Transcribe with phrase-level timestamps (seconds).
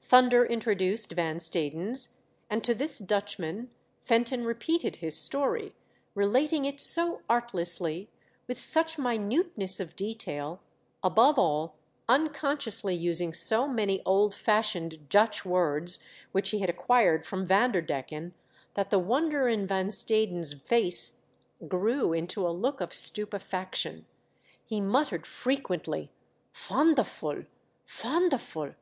[0.00, 2.14] Thunder introduced Van Stadens,
[2.48, 3.68] and to this Dutchman
[4.06, 5.74] Fenton repeated his story,
[6.14, 8.08] relating it so artlessly,
[8.46, 10.62] with such minuteness of detail,
[11.02, 11.76] above all
[12.08, 16.02] unconsciously using so many old fashioned Dutch words,
[16.32, 18.32] which he had acquired from Vanderdecken,
[18.72, 21.20] that the wonder in Van Stadens' face
[21.68, 24.06] grew into a look of stupefaction.
[24.64, 26.10] He muttered, frequently,
[26.50, 27.44] "Fonderful!
[27.84, 28.72] fonderful!